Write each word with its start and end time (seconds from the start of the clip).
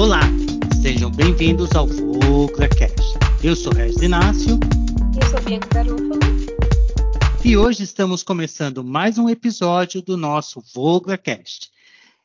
Olá, 0.00 0.22
sejam 0.80 1.10
bem-vindos 1.10 1.72
ao 1.72 1.86
VoglerCast. 1.86 3.18
Eu 3.44 3.54
sou 3.54 3.70
Regis 3.70 4.00
Inácio. 4.00 4.58
E 5.14 5.22
eu 5.22 5.28
sou 5.28 5.38
Bianca 5.42 5.68
Garúfalo. 5.74 6.18
E 7.44 7.54
hoje 7.54 7.82
estamos 7.82 8.22
começando 8.22 8.82
mais 8.82 9.18
um 9.18 9.28
episódio 9.28 10.00
do 10.00 10.16
nosso 10.16 10.64
VoglerCast. 10.74 11.70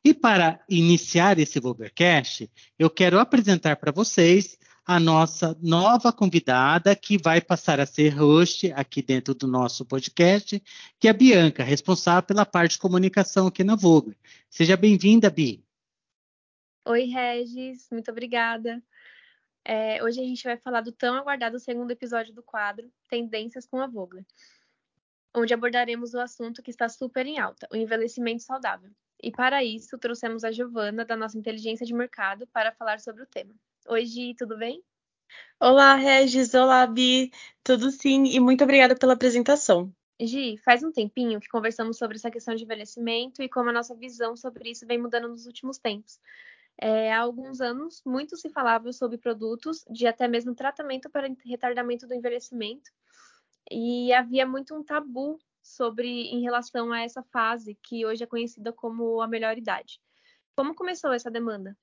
E 0.05 0.13
para 0.13 0.61
iniciar 0.69 1.37
esse 1.37 1.59
VoglerCast, 1.59 2.49
eu 2.79 2.89
quero 2.89 3.19
apresentar 3.19 3.75
para 3.75 3.91
vocês 3.91 4.57
a 4.85 4.97
nossa 4.97 5.57
nova 5.61 6.13
convidada, 6.13 6.95
que 6.95 7.17
vai 7.17 7.41
passar 7.41 7.81
a 7.81 7.85
ser 7.85 8.17
host 8.17 8.71
aqui 8.71 9.01
dentro 9.01 9.35
do 9.35 9.47
nosso 9.47 9.83
podcast, 9.83 10.63
que 10.97 11.09
é 11.09 11.11
a 11.11 11.13
Bianca, 11.13 11.61
responsável 11.61 12.23
pela 12.23 12.45
parte 12.45 12.71
de 12.71 12.77
comunicação 12.77 13.47
aqui 13.47 13.65
na 13.65 13.75
Vogler. 13.75 14.15
Seja 14.49 14.77
bem-vinda, 14.77 15.29
Bi. 15.29 15.64
Oi, 16.87 17.05
Regis, 17.05 17.87
muito 17.91 18.11
obrigada. 18.11 18.79
É, 19.63 20.03
hoje 20.03 20.21
a 20.21 20.23
gente 20.23 20.43
vai 20.43 20.55
falar 20.55 20.81
do 20.81 20.91
tão 20.91 21.15
aguardado 21.15 21.57
segundo 21.59 21.89
episódio 21.89 22.31
do 22.31 22.43
quadro 22.43 22.91
Tendências 23.09 23.65
com 23.65 23.79
a 23.79 23.87
Vogler, 23.87 24.23
onde 25.35 25.51
abordaremos 25.51 26.13
o 26.13 26.19
assunto 26.19 26.61
que 26.61 26.69
está 26.69 26.87
super 26.87 27.25
em 27.25 27.39
alta, 27.39 27.67
o 27.73 27.75
envelhecimento 27.75 28.43
saudável. 28.43 28.91
E 29.19 29.31
para 29.31 29.63
isso, 29.63 29.97
trouxemos 29.97 30.43
a 30.43 30.51
Giovana, 30.51 31.03
da 31.03 31.15
nossa 31.15 31.35
inteligência 31.35 31.87
de 31.87 31.93
mercado, 31.93 32.45
para 32.53 32.71
falar 32.71 32.99
sobre 32.99 33.23
o 33.23 33.27
tema. 33.27 33.55
Oi, 33.87 34.05
Gi, 34.05 34.35
tudo 34.37 34.55
bem? 34.55 34.83
Olá, 35.59 35.95
Regis. 35.95 36.53
Olá, 36.53 36.85
Bi. 36.85 37.31
Tudo 37.63 37.89
sim, 37.89 38.25
e 38.25 38.39
muito 38.39 38.63
obrigada 38.63 38.95
pela 38.95 39.13
apresentação. 39.13 39.91
Gi, 40.21 40.57
faz 40.63 40.83
um 40.83 40.91
tempinho 40.91 41.39
que 41.39 41.49
conversamos 41.49 41.97
sobre 41.97 42.17
essa 42.17 42.29
questão 42.29 42.53
de 42.53 42.63
envelhecimento 42.63 43.41
e 43.41 43.49
como 43.49 43.71
a 43.71 43.73
nossa 43.73 43.95
visão 43.95 44.37
sobre 44.37 44.69
isso 44.69 44.85
vem 44.85 44.99
mudando 44.99 45.27
nos 45.27 45.47
últimos 45.47 45.79
tempos. 45.79 46.19
É, 46.77 47.13
há 47.13 47.19
alguns 47.19 47.61
anos, 47.61 48.01
muito 48.05 48.35
se 48.35 48.49
falava 48.49 48.91
sobre 48.91 49.17
produtos 49.17 49.83
de 49.89 50.05
até 50.05 50.27
mesmo 50.27 50.53
tratamento 50.53 51.09
para 51.09 51.29
retardamento 51.45 52.05
do 52.05 52.13
envelhecimento, 52.13 52.91
e 53.71 54.13
havia 54.13 54.45
muito 54.45 54.75
um 54.75 54.83
tabu 54.83 55.39
sobre 55.63 56.07
em 56.07 56.41
relação 56.41 56.91
a 56.91 57.01
essa 57.01 57.23
fase 57.23 57.75
que 57.81 58.05
hoje 58.05 58.23
é 58.23 58.27
conhecida 58.27 58.71
como 58.71 59.21
a 59.21 59.27
melhor 59.27 59.57
idade. 59.57 59.99
Como 60.55 60.75
começou 60.75 61.11
essa 61.11 61.31
demanda? 61.31 61.75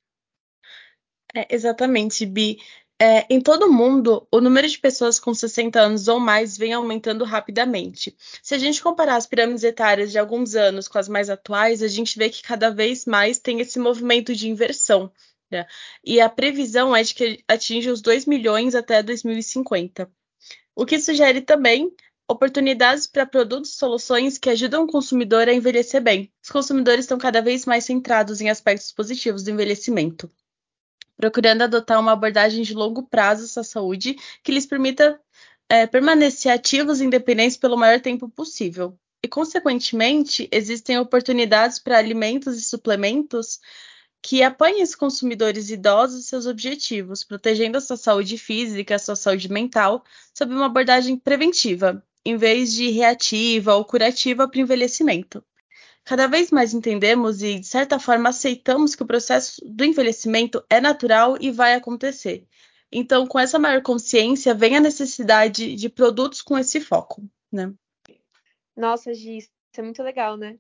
É, 1.35 1.53
exatamente, 1.53 2.25
Bi. 2.25 2.59
É, 3.05 3.27
em 3.29 3.41
todo 3.41 3.67
o 3.67 3.73
mundo, 3.73 4.29
o 4.31 4.41
número 4.41 4.69
de 4.69 4.79
pessoas 4.79 5.19
com 5.19 5.35
60 5.35 5.81
anos 5.81 6.07
ou 6.07 6.21
mais 6.21 6.57
vem 6.57 6.73
aumentando 6.73 7.25
rapidamente. 7.25 8.17
Se 8.41 8.55
a 8.55 8.59
gente 8.59 8.81
comparar 8.81 9.17
as 9.17 9.27
pirâmides 9.27 9.65
etárias 9.65 10.13
de 10.13 10.21
alguns 10.21 10.55
anos 10.55 10.87
com 10.87 10.99
as 10.99 11.09
mais 11.09 11.29
atuais, 11.29 11.83
a 11.83 11.89
gente 11.89 12.17
vê 12.17 12.31
que 12.31 12.45
cada 12.45 12.71
vez 12.71 13.05
mais 13.05 13.41
tem 13.41 13.59
esse 13.59 13.77
movimento 13.81 14.33
de 14.37 14.49
inversão. 14.49 15.11
Né? 15.51 15.67
E 16.05 16.21
a 16.21 16.29
previsão 16.29 16.95
é 16.95 17.03
de 17.03 17.13
que 17.13 17.43
atinja 17.49 17.91
os 17.93 18.01
2 18.01 18.25
milhões 18.25 18.73
até 18.73 19.03
2050. 19.03 20.09
O 20.73 20.87
que 20.87 21.01
sugere 21.01 21.41
também 21.41 21.93
oportunidades 22.29 23.09
para 23.09 23.27
produtos 23.27 23.73
e 23.73 23.79
soluções 23.79 24.39
que 24.39 24.49
ajudam 24.49 24.85
o 24.85 24.87
consumidor 24.87 25.49
a 25.49 25.53
envelhecer 25.53 26.01
bem. 26.01 26.33
Os 26.41 26.51
consumidores 26.51 27.05
estão 27.05 27.19
cada 27.19 27.43
vez 27.43 27.67
mais 27.67 27.85
centrados 27.85 28.41
em 28.41 28.49
aspectos 28.49 28.93
positivos 28.93 29.43
do 29.43 29.51
envelhecimento 29.51 30.31
procurando 31.23 31.63
adotar 31.63 32.01
uma 32.01 32.11
abordagem 32.11 32.65
de 32.65 32.75
longo 32.75 33.05
prazo 33.05 33.61
à 33.61 33.63
saúde 33.63 34.17
que 34.43 34.51
lhes 34.51 34.67
permita 34.67 35.21
é, 35.69 35.87
permanecer 35.87 36.51
ativos 36.51 37.01
e 37.01 37.05
independentes 37.05 37.57
pelo 37.57 37.77
maior 37.77 38.01
tempo 38.01 38.29
possível. 38.29 38.99
E, 39.23 39.29
consequentemente, 39.29 40.49
existem 40.51 40.99
oportunidades 40.99 41.79
para 41.79 41.97
alimentos 41.97 42.59
e 42.59 42.61
suplementos 42.61 43.61
que 44.21 44.43
apoiem 44.43 44.83
os 44.83 44.97
consumidores 44.97 45.71
idosos 45.71 46.25
e 46.25 46.29
seus 46.29 46.45
objetivos, 46.45 47.23
protegendo 47.23 47.79
a 47.79 47.81
sua 47.81 47.97
saúde 47.97 48.37
física, 48.37 48.97
a 48.97 48.99
sua 48.99 49.15
saúde 49.15 49.49
mental, 49.49 50.03
sob 50.37 50.53
uma 50.53 50.67
abordagem 50.67 51.17
preventiva, 51.17 52.05
em 52.25 52.37
vez 52.37 52.73
de 52.73 52.91
reativa 52.91 53.77
ou 53.77 53.85
curativa 53.85 54.49
para 54.49 54.59
o 54.59 54.63
envelhecimento. 54.63 55.41
Cada 56.05 56.27
vez 56.27 56.51
mais 56.51 56.75
entendemos 56.75 57.43
e, 57.43 57.61
de 57.61 57.67
certa 57.67 57.99
forma, 57.99 58.31
aceitamos 58.31 58.95
que 58.95 59.03
o 59.03 59.07
processo 59.07 59.63
do 59.65 59.85
envelhecimento 59.85 60.65
é 60.69 60.81
natural 60.81 61.37
e 61.41 61.51
vai 61.51 61.75
acontecer. 61.75 62.47
Então, 62.91 63.27
com 63.27 63.39
essa 63.39 63.59
maior 63.59 63.83
consciência, 63.83 64.55
vem 64.55 64.77
a 64.77 64.81
necessidade 64.81 65.75
de 65.75 65.89
produtos 65.89 66.43
com 66.43 66.59
esse 66.59 66.81
foco, 66.81 67.23
né? 67.51 67.73
Nossa, 68.77 69.15
Gi, 69.15 69.39
isso 69.39 69.51
é 69.79 69.83
muito 69.83 70.03
legal, 70.03 70.37
né? 70.37 70.59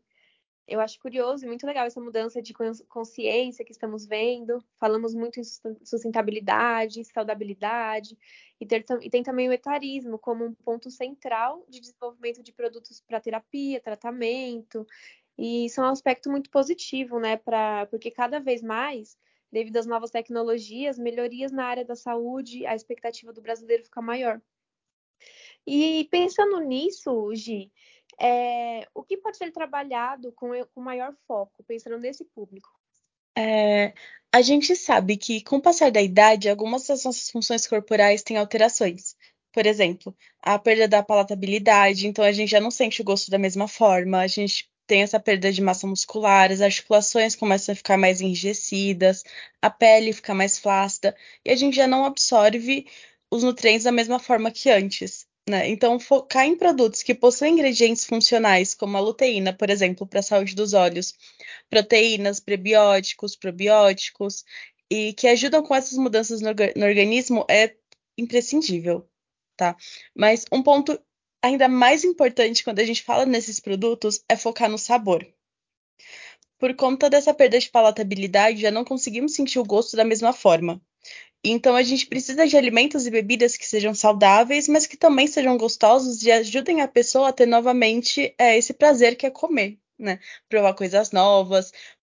Eu 0.66 0.80
acho 0.80 0.98
curioso 1.00 1.44
e 1.44 1.48
muito 1.48 1.66
legal 1.66 1.86
essa 1.86 2.00
mudança 2.00 2.40
de 2.40 2.54
consciência 2.88 3.64
que 3.64 3.72
estamos 3.72 4.06
vendo. 4.06 4.64
Falamos 4.78 5.12
muito 5.12 5.40
em 5.40 5.44
sustentabilidade, 5.84 7.04
saudabilidade, 7.04 8.16
e, 8.60 8.64
ter, 8.64 8.84
e 9.02 9.10
tem 9.10 9.24
também 9.24 9.48
o 9.48 9.52
etarismo 9.52 10.18
como 10.18 10.44
um 10.44 10.54
ponto 10.54 10.88
central 10.88 11.66
de 11.68 11.80
desenvolvimento 11.80 12.42
de 12.42 12.52
produtos 12.52 13.00
para 13.00 13.20
terapia, 13.20 13.80
tratamento, 13.80 14.86
e 15.38 15.66
isso 15.66 15.80
é 15.80 15.84
um 15.84 15.90
aspecto 15.90 16.30
muito 16.30 16.50
positivo, 16.50 17.18
né? 17.18 17.36
Pra, 17.36 17.86
porque 17.86 18.10
cada 18.10 18.38
vez 18.38 18.62
mais, 18.62 19.16
devido 19.50 19.76
às 19.76 19.86
novas 19.86 20.10
tecnologias, 20.10 20.98
melhorias 20.98 21.52
na 21.52 21.64
área 21.64 21.84
da 21.84 21.96
saúde, 21.96 22.66
a 22.66 22.74
expectativa 22.74 23.32
do 23.32 23.42
brasileiro 23.42 23.84
fica 23.84 24.00
maior. 24.00 24.40
E 25.66 26.08
pensando 26.10 26.58
nisso, 26.60 27.34
Gi, 27.34 27.70
é, 28.18 28.86
o 28.94 29.02
que 29.02 29.16
pode 29.16 29.36
ser 29.36 29.52
trabalhado 29.52 30.32
com, 30.32 30.50
com 30.74 30.80
maior 30.80 31.14
foco, 31.26 31.62
pensando 31.64 31.98
nesse 31.98 32.24
público? 32.24 32.68
É, 33.36 33.94
a 34.32 34.42
gente 34.42 34.74
sabe 34.76 35.16
que, 35.16 35.42
com 35.42 35.56
o 35.56 35.62
passar 35.62 35.90
da 35.90 36.02
idade, 36.02 36.48
algumas 36.48 36.86
das 36.86 37.04
nossas 37.04 37.30
funções 37.30 37.66
corporais 37.66 38.22
têm 38.22 38.36
alterações. 38.36 39.16
Por 39.52 39.66
exemplo, 39.66 40.16
a 40.40 40.58
perda 40.58 40.88
da 40.88 41.02
palatabilidade, 41.02 42.06
então 42.06 42.24
a 42.24 42.32
gente 42.32 42.50
já 42.50 42.60
não 42.60 42.70
sente 42.70 43.02
o 43.02 43.04
gosto 43.04 43.30
da 43.30 43.38
mesma 43.38 43.68
forma, 43.68 44.20
a 44.20 44.26
gente 44.26 44.70
tem 44.86 45.02
essa 45.02 45.20
perda 45.20 45.52
de 45.52 45.62
massa 45.62 45.86
muscular, 45.86 46.50
as 46.50 46.60
articulações 46.60 47.34
começam 47.34 47.72
a 47.72 47.76
ficar 47.76 47.96
mais 47.96 48.20
enrijecidas, 48.20 49.24
a 49.60 49.70
pele 49.70 50.12
fica 50.12 50.34
mais 50.34 50.58
flácida 50.58 51.16
e 51.44 51.50
a 51.50 51.56
gente 51.56 51.76
já 51.76 51.86
não 51.86 52.04
absorve 52.04 52.86
os 53.30 53.42
nutrientes 53.42 53.84
da 53.84 53.92
mesma 53.92 54.18
forma 54.18 54.50
que 54.50 54.70
antes. 54.70 55.26
Né? 55.48 55.68
Então, 55.70 55.98
focar 55.98 56.46
em 56.46 56.56
produtos 56.56 57.02
que 57.02 57.14
possuem 57.14 57.54
ingredientes 57.54 58.04
funcionais, 58.04 58.74
como 58.74 58.96
a 58.96 59.00
luteína, 59.00 59.52
por 59.52 59.70
exemplo, 59.70 60.06
para 60.06 60.20
a 60.20 60.22
saúde 60.22 60.54
dos 60.54 60.72
olhos, 60.72 61.14
proteínas, 61.68 62.38
prebióticos, 62.38 63.34
probióticos, 63.34 64.44
e 64.90 65.12
que 65.14 65.26
ajudam 65.26 65.62
com 65.62 65.74
essas 65.74 65.98
mudanças 65.98 66.40
no, 66.40 66.50
no 66.76 66.86
organismo, 66.86 67.44
é 67.50 67.74
imprescindível. 68.16 69.08
Tá? 69.56 69.76
Mas 70.14 70.44
um 70.52 70.62
ponto 70.62 71.00
ainda 71.42 71.68
mais 71.68 72.04
importante 72.04 72.62
quando 72.62 72.78
a 72.78 72.84
gente 72.84 73.02
fala 73.02 73.26
nesses 73.26 73.58
produtos 73.58 74.24
é 74.28 74.36
focar 74.36 74.70
no 74.70 74.78
sabor. 74.78 75.26
Por 76.58 76.74
conta 76.76 77.10
dessa 77.10 77.34
perda 77.34 77.58
de 77.58 77.68
palatabilidade, 77.68 78.60
já 78.60 78.70
não 78.70 78.84
conseguimos 78.84 79.34
sentir 79.34 79.58
o 79.58 79.64
gosto 79.64 79.96
da 79.96 80.04
mesma 80.04 80.32
forma. 80.32 80.80
Então 81.44 81.74
a 81.74 81.82
gente 81.82 82.06
precisa 82.06 82.46
de 82.46 82.56
alimentos 82.56 83.04
e 83.04 83.10
bebidas 83.10 83.56
que 83.56 83.66
sejam 83.66 83.92
saudáveis, 83.92 84.68
mas 84.68 84.86
que 84.86 84.96
também 84.96 85.26
sejam 85.26 85.56
gostosos 85.56 86.22
e 86.22 86.30
ajudem 86.30 86.80
a 86.80 86.86
pessoa 86.86 87.30
a 87.30 87.32
ter 87.32 87.46
novamente 87.46 88.32
é, 88.38 88.56
esse 88.56 88.72
prazer 88.72 89.16
que 89.16 89.26
é 89.26 89.30
comer, 89.30 89.76
né? 89.98 90.20
Provar 90.48 90.74
coisas 90.74 91.10
novas. 91.10 91.72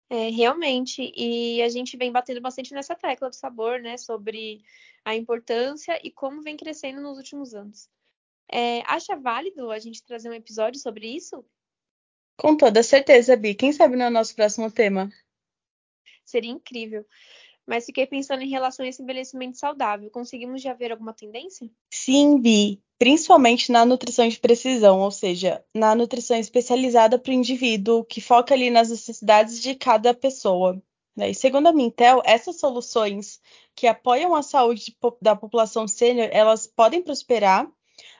É, 0.09 0.29
realmente, 0.29 1.13
e 1.15 1.61
a 1.61 1.69
gente 1.69 1.95
vem 1.95 2.11
batendo 2.11 2.41
bastante 2.41 2.73
nessa 2.73 2.95
tecla 2.95 3.29
do 3.29 3.35
sabor, 3.35 3.79
né? 3.79 3.97
Sobre 3.97 4.63
a 5.05 5.15
importância 5.15 5.99
e 6.03 6.09
como 6.09 6.41
vem 6.41 6.57
crescendo 6.57 6.99
nos 6.99 7.17
últimos 7.17 7.53
anos. 7.53 7.87
É, 8.51 8.81
acha 8.81 9.15
válido 9.15 9.69
a 9.69 9.79
gente 9.79 10.03
trazer 10.03 10.29
um 10.29 10.33
episódio 10.33 10.79
sobre 10.79 11.07
isso? 11.07 11.45
Com 12.37 12.55
toda 12.55 12.81
certeza, 12.81 13.35
Bi. 13.35 13.53
Quem 13.53 13.71
sabe 13.71 13.95
no 13.95 14.09
nosso 14.09 14.35
próximo 14.35 14.71
tema? 14.71 15.11
Seria 16.25 16.51
incrível. 16.51 17.05
Mas 17.67 17.85
fiquei 17.85 18.07
pensando 18.07 18.41
em 18.41 18.49
relação 18.49 18.85
a 18.85 18.89
esse 18.89 19.01
envelhecimento 19.01 19.57
saudável. 19.57 20.09
Conseguimos 20.09 20.61
já 20.61 20.73
ver 20.73 20.91
alguma 20.91 21.13
tendência? 21.13 21.69
Sim, 21.93 22.39
Bi. 22.41 22.81
Principalmente 22.97 23.71
na 23.71 23.85
nutrição 23.85 24.27
de 24.27 24.39
precisão, 24.39 24.99
ou 24.99 25.11
seja, 25.11 25.63
na 25.75 25.93
nutrição 25.93 26.37
especializada 26.37 27.19
para 27.19 27.31
o 27.31 27.33
indivíduo, 27.33 28.03
que 28.03 28.19
foca 28.19 28.53
ali 28.53 28.69
nas 28.69 28.89
necessidades 28.89 29.61
de 29.61 29.75
cada 29.75 30.13
pessoa. 30.13 30.81
Né? 31.15 31.29
E 31.29 31.35
segundo 31.35 31.67
a 31.67 31.73
Mintel, 31.73 32.21
essas 32.25 32.59
soluções 32.59 33.39
que 33.75 33.85
apoiam 33.85 34.33
a 34.33 34.41
saúde 34.41 34.97
da 35.21 35.35
população 35.35 35.87
sênior, 35.87 36.29
elas 36.31 36.65
podem 36.65 37.03
prosperar 37.03 37.69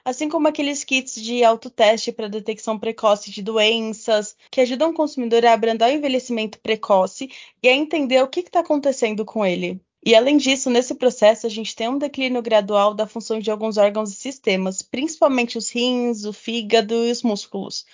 assim 0.04 0.28
como 0.28 0.48
aqueles 0.48 0.84
kits 0.84 1.14
de 1.14 1.44
autoteste 1.44 2.12
para 2.12 2.28
detecção 2.28 2.78
precoce 2.78 3.30
de 3.30 3.42
doenças, 3.42 4.36
que 4.50 4.60
ajudam 4.60 4.90
o 4.90 4.94
consumidor 4.94 5.44
a 5.44 5.52
abrandar 5.52 5.90
o 5.90 5.94
envelhecimento 5.94 6.58
precoce 6.60 7.30
e 7.62 7.68
a 7.68 7.74
entender 7.74 8.22
o 8.22 8.28
que 8.28 8.40
está 8.40 8.60
acontecendo 8.60 9.24
com 9.24 9.44
ele. 9.44 9.80
E 10.04 10.14
além 10.14 10.38
disso, 10.38 10.70
nesse 10.70 10.94
processo, 10.94 11.46
a 11.46 11.50
gente 11.50 11.76
tem 11.76 11.88
um 11.88 11.98
declínio 11.98 12.40
gradual 12.40 12.94
da 12.94 13.06
função 13.06 13.38
de 13.38 13.50
alguns 13.50 13.76
órgãos 13.76 14.10
e 14.10 14.14
sistemas, 14.14 14.80
principalmente 14.80 15.58
os 15.58 15.70
rins, 15.70 16.24
o 16.24 16.32
fígado 16.32 16.94
e 17.06 17.10
os 17.10 17.22
músculos. 17.22 17.84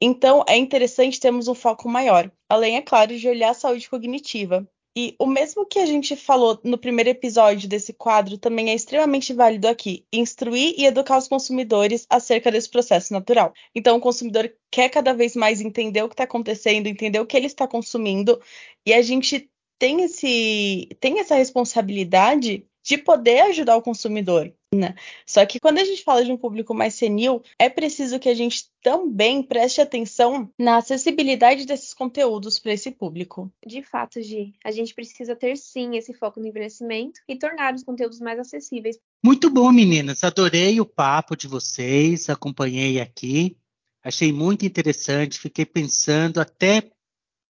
Então, 0.00 0.44
é 0.48 0.56
interessante 0.56 1.20
termos 1.20 1.46
um 1.46 1.54
foco 1.54 1.88
maior, 1.88 2.28
além, 2.48 2.76
é 2.76 2.82
claro, 2.82 3.16
de 3.16 3.28
olhar 3.28 3.50
a 3.50 3.54
saúde 3.54 3.88
cognitiva, 3.88 4.68
E 4.96 5.16
o 5.18 5.26
mesmo 5.26 5.64
que 5.64 5.78
a 5.78 5.86
gente 5.86 6.14
falou 6.14 6.60
no 6.62 6.76
primeiro 6.76 7.08
episódio 7.08 7.66
desse 7.68 7.94
quadro 7.94 8.36
também 8.36 8.70
é 8.70 8.74
extremamente 8.74 9.32
válido 9.32 9.66
aqui: 9.66 10.06
instruir 10.12 10.74
e 10.76 10.84
educar 10.84 11.16
os 11.18 11.28
consumidores 11.28 12.06
acerca 12.10 12.50
desse 12.50 12.68
processo 12.68 13.12
natural. 13.12 13.54
Então, 13.74 13.96
o 13.96 14.00
consumidor 14.00 14.52
quer 14.70 14.90
cada 14.90 15.14
vez 15.14 15.34
mais 15.34 15.60
entender 15.62 16.02
o 16.02 16.08
que 16.08 16.14
está 16.14 16.24
acontecendo, 16.24 16.86
entender 16.86 17.20
o 17.20 17.26
que 17.26 17.36
ele 17.36 17.46
está 17.46 17.66
consumindo, 17.66 18.40
e 18.86 18.92
a 18.92 19.00
gente 19.00 19.50
tem, 19.78 20.02
esse, 20.02 20.88
tem 21.00 21.18
essa 21.20 21.34
responsabilidade 21.36 22.66
de 22.82 22.98
poder 22.98 23.40
ajudar 23.42 23.76
o 23.76 23.82
consumidor. 23.82 24.52
Né? 24.74 24.94
Só 25.26 25.44
que 25.44 25.60
quando 25.60 25.78
a 25.78 25.84
gente 25.84 26.02
fala 26.02 26.24
de 26.24 26.32
um 26.32 26.36
público 26.36 26.72
mais 26.72 26.94
senil, 26.94 27.42
é 27.58 27.68
preciso 27.68 28.18
que 28.18 28.28
a 28.28 28.34
gente 28.34 28.70
também 28.82 29.42
preste 29.42 29.82
atenção 29.82 30.50
na 30.58 30.78
acessibilidade 30.78 31.66
desses 31.66 31.92
conteúdos 31.92 32.58
para 32.58 32.72
esse 32.72 32.90
público. 32.90 33.52
De 33.66 33.82
fato, 33.82 34.20
Gi, 34.22 34.54
a 34.64 34.70
gente 34.70 34.94
precisa 34.94 35.36
ter 35.36 35.56
sim 35.56 35.96
esse 35.96 36.14
foco 36.14 36.40
no 36.40 36.46
envelhecimento 36.46 37.20
e 37.28 37.36
tornar 37.36 37.74
os 37.74 37.84
conteúdos 37.84 38.18
mais 38.18 38.38
acessíveis. 38.38 38.98
Muito 39.22 39.50
bom, 39.50 39.70
meninas. 39.70 40.24
Adorei 40.24 40.80
o 40.80 40.86
papo 40.86 41.36
de 41.36 41.46
vocês, 41.46 42.30
acompanhei 42.30 42.98
aqui. 42.98 43.56
Achei 44.02 44.32
muito 44.32 44.66
interessante, 44.66 45.38
fiquei 45.38 45.64
pensando 45.64 46.40
até 46.40 46.90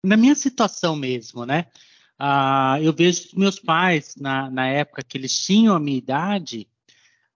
na 0.04 0.16
minha 0.16 0.34
situação 0.34 0.94
mesmo, 0.94 1.46
né? 1.46 1.66
Ah, 2.18 2.78
eu 2.80 2.92
vejo 2.92 3.30
meus 3.34 3.58
pais, 3.58 4.14
na, 4.16 4.50
na 4.50 4.66
época 4.68 5.02
que 5.02 5.18
eles 5.18 5.38
tinham 5.38 5.74
a 5.74 5.80
minha 5.80 5.98
idade, 5.98 6.68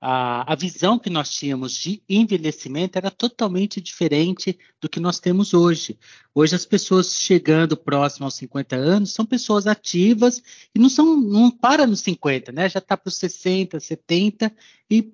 a, 0.00 0.52
a, 0.52 0.54
visão 0.54 0.98
que 0.98 1.10
nós 1.10 1.28
tínhamos 1.30 1.74
de 1.74 2.02
envelhecimento 2.08 2.96
era 2.96 3.10
totalmente 3.10 3.80
diferente 3.80 4.56
do 4.80 4.88
que 4.88 5.00
nós 5.00 5.18
temos 5.18 5.52
hoje. 5.52 5.98
Hoje 6.32 6.54
as 6.54 6.64
pessoas 6.64 7.14
chegando 7.14 7.76
próximo 7.76 8.24
aos 8.24 8.34
50 8.34 8.76
anos 8.76 9.12
são 9.12 9.26
pessoas 9.26 9.66
ativas 9.66 10.40
e 10.72 10.78
não 10.78 10.88
são 10.88 11.16
não 11.16 11.50
para 11.50 11.86
nos 11.86 12.00
50, 12.00 12.52
né? 12.52 12.68
Já 12.68 12.78
está 12.78 12.96
para 12.96 13.08
os 13.08 13.16
60, 13.16 13.80
70 13.80 14.52
e 14.88 15.12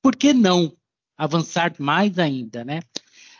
por 0.00 0.14
que 0.14 0.32
não 0.32 0.76
avançar 1.16 1.74
mais 1.78 2.18
ainda, 2.18 2.64
né? 2.64 2.80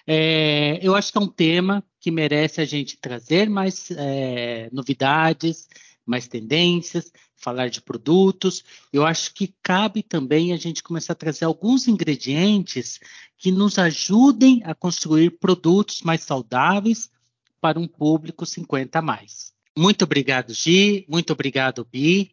É, 0.05 0.81
eu 0.83 0.97
acho 0.97 1.13
que 1.13 1.19
é 1.19 1.21
um 1.21 1.29
tema 1.29 1.85
que 2.03 2.11
merece 2.11 2.61
a 2.61 2.65
gente 2.65 2.97
trazer 2.97 3.49
mais 3.49 3.89
é, 3.93 4.69
novidades, 4.73 5.69
mais 6.05 6.27
tendências, 6.27 7.13
falar 7.37 7.71
de 7.71 7.81
produtos. 7.81 8.65
Eu 8.93 9.07
acho 9.07 9.33
que 9.33 9.55
cabe 9.63 10.03
também 10.03 10.53
a 10.53 10.57
gente 10.57 10.83
começar 10.83 11.13
a 11.13 11.17
trazer 11.17 11.45
alguns 11.45 11.87
ingredientes 11.87 12.99
que 13.39 13.53
nos 13.53 13.79
ajudem 13.79 14.61
a 14.65 14.75
construir 14.75 15.31
produtos 15.39 16.03
mais 16.03 16.23
saudáveis 16.23 17.09
para 17.61 17.79
um 17.79 17.87
público 17.87 18.45
50 18.45 18.99
a 18.99 19.03
mais. 19.03 19.53
Muito 19.79 20.03
obrigado, 20.03 20.53
Gi. 20.53 21.07
Muito 21.09 21.33
obrigado, 21.33 21.85
Bi. 21.85 22.33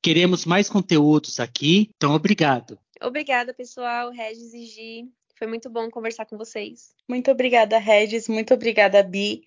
Queremos 0.00 0.46
mais 0.46 0.70
conteúdos 0.70 1.40
aqui, 1.40 1.90
então 1.96 2.14
obrigado. 2.14 2.78
Obrigada, 3.00 3.52
pessoal, 3.52 4.12
Regis 4.12 4.54
e 4.54 4.64
Gi. 4.66 5.21
Foi 5.42 5.48
muito 5.48 5.68
bom 5.68 5.90
conversar 5.90 6.24
com 6.24 6.38
vocês. 6.38 6.94
Muito 7.08 7.28
obrigada, 7.28 7.76
Regis. 7.76 8.28
Muito 8.28 8.54
obrigada, 8.54 9.02
Bi. 9.02 9.42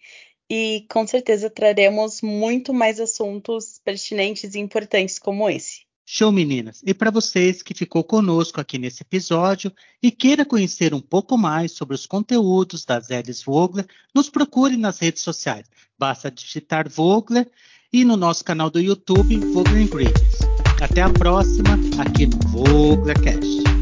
E 0.50 0.86
com 0.92 1.07
certeza 1.07 1.50
traremos 1.50 2.21
muito 2.21 2.74
mais 2.74 3.00
assuntos 3.00 3.80
pertinentes 3.81 4.56
e 4.56 4.59
importantes 4.59 5.18
como 5.18 5.50
esse. 5.50 5.83
Show, 6.06 6.33
meninas! 6.33 6.83
E 6.86 6.94
para 6.94 7.09
vocês 7.09 7.63
que 7.63 7.74
ficou 7.74 8.03
conosco 8.03 8.59
aqui 8.59 8.77
nesse 8.77 9.03
episódio 9.03 9.71
e 10.03 10.12
queira 10.12 10.44
conhecer 10.44 10.94
um 10.94 11.00
pouco 11.00 11.38
mais 11.38 11.71
sobre 11.71 11.95
os 11.95 12.06
conteúdos 12.06 12.83
das 12.83 13.09
Elis 13.09 13.41
Vogler, 13.41 13.88
nos 14.13 14.30
procure 14.30 14.75
nas 14.75 15.00
redes 15.00 15.21
sociais. 15.21 15.65
Basta 15.98 16.30
digitar 16.30 16.89
Vogler 16.89 17.50
e 17.94 18.03
no 18.03 18.18
nosso 18.18 18.44
canal 18.44 18.69
do 18.69 18.81
YouTube, 18.81 19.38
Vogler 19.53 19.83
Ingredients. 19.83 20.39
Até 20.81 21.03
a 21.03 21.09
próxima, 21.09 21.80
aqui 21.98 22.25
no 22.25 22.38
VoglerCast. 22.50 23.75